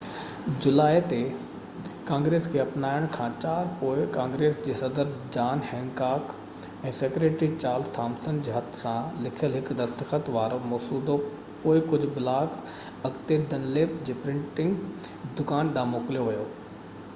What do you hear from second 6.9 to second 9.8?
۽ secretary Charles Thomson جي هٿ سان لکيل هڪ